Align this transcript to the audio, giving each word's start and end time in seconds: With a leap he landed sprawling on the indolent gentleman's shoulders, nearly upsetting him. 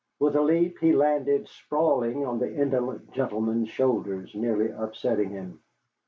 With 0.17 0.35
a 0.35 0.41
leap 0.41 0.79
he 0.79 0.93
landed 0.93 1.47
sprawling 1.47 2.25
on 2.25 2.39
the 2.39 2.51
indolent 2.51 3.11
gentleman's 3.11 3.69
shoulders, 3.69 4.33
nearly 4.33 4.71
upsetting 4.71 5.29
him. 5.29 5.59